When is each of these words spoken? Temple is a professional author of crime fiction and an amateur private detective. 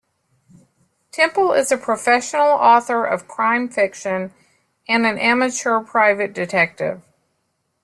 Temple 1.11 1.51
is 1.53 1.71
a 1.71 1.77
professional 1.77 2.53
author 2.57 3.05
of 3.05 3.27
crime 3.27 3.69
fiction 3.69 4.33
and 4.87 5.05
an 5.05 5.19
amateur 5.19 5.79
private 5.79 6.33
detective. 6.33 7.03